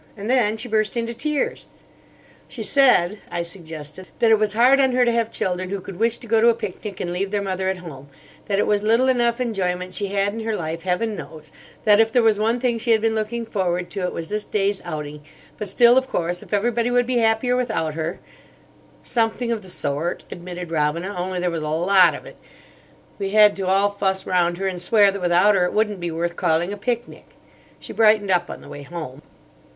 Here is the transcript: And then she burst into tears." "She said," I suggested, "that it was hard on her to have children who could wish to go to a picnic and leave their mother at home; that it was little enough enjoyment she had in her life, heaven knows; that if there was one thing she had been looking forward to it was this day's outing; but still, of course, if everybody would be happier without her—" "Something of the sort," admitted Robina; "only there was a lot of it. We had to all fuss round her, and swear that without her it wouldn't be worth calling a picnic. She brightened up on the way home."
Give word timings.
And 0.17 0.31
then 0.31 0.57
she 0.57 0.67
burst 0.67 0.97
into 0.97 1.13
tears." 1.13 1.67
"She 2.47 2.63
said," 2.63 3.19
I 3.29 3.43
suggested, 3.43 4.07
"that 4.17 4.31
it 4.31 4.39
was 4.39 4.53
hard 4.53 4.79
on 4.79 4.93
her 4.93 5.05
to 5.05 5.11
have 5.11 5.29
children 5.29 5.69
who 5.69 5.79
could 5.79 5.99
wish 5.99 6.17
to 6.17 6.25
go 6.25 6.41
to 6.41 6.49
a 6.49 6.55
picnic 6.55 6.99
and 6.99 7.13
leave 7.13 7.29
their 7.29 7.39
mother 7.43 7.69
at 7.69 7.77
home; 7.85 8.09
that 8.47 8.57
it 8.57 8.65
was 8.65 8.81
little 8.81 9.07
enough 9.07 9.39
enjoyment 9.39 9.93
she 9.93 10.07
had 10.07 10.33
in 10.33 10.39
her 10.39 10.55
life, 10.55 10.81
heaven 10.81 11.15
knows; 11.15 11.51
that 11.83 11.99
if 11.99 12.11
there 12.11 12.23
was 12.23 12.39
one 12.39 12.59
thing 12.59 12.79
she 12.79 12.89
had 12.89 12.99
been 12.99 13.13
looking 13.13 13.45
forward 13.45 13.91
to 13.91 13.99
it 14.01 14.11
was 14.11 14.29
this 14.29 14.43
day's 14.43 14.81
outing; 14.85 15.21
but 15.59 15.67
still, 15.67 15.99
of 15.99 16.07
course, 16.07 16.41
if 16.41 16.51
everybody 16.51 16.89
would 16.89 17.05
be 17.05 17.19
happier 17.19 17.55
without 17.55 17.93
her—" 17.93 18.19
"Something 19.03 19.51
of 19.51 19.61
the 19.61 19.69
sort," 19.69 20.23
admitted 20.31 20.71
Robina; 20.71 21.13
"only 21.15 21.39
there 21.39 21.51
was 21.51 21.61
a 21.61 21.69
lot 21.69 22.15
of 22.15 22.25
it. 22.25 22.37
We 23.19 23.29
had 23.37 23.55
to 23.57 23.67
all 23.67 23.91
fuss 23.91 24.25
round 24.25 24.57
her, 24.57 24.67
and 24.67 24.81
swear 24.81 25.11
that 25.11 25.21
without 25.21 25.53
her 25.53 25.65
it 25.65 25.73
wouldn't 25.73 25.99
be 25.99 26.09
worth 26.09 26.37
calling 26.37 26.73
a 26.73 26.75
picnic. 26.77 27.35
She 27.79 27.93
brightened 27.93 28.31
up 28.31 28.49
on 28.49 28.61
the 28.61 28.67
way 28.67 28.81
home." 28.81 29.21